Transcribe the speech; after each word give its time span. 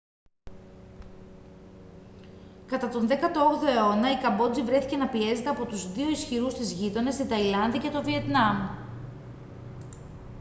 κατά 2.67 2.89
τον 2.89 3.07
18ο 3.07 3.67
αιώνα 3.67 4.11
η 4.11 4.15
καμπότζη 4.17 4.61
βρέθηκε 4.61 4.95
να 4.97 5.07
πιέζεται 5.09 5.49
από 5.49 5.65
τους 5.65 5.91
δύο 5.91 6.09
ισχυρούς 6.09 6.53
της 6.53 6.71
γείτονες 6.71 7.15
την 7.15 7.27
ταϊλάνδη 7.29 7.79
και 7.79 7.89
το 7.89 8.03
βιετνάμ 8.03 8.57